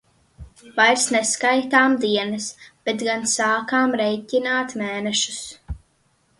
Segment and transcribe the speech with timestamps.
[0.77, 2.49] Vairs neskaitām dienas,
[2.89, 5.41] bet gan sākām rēķināt mēnešus.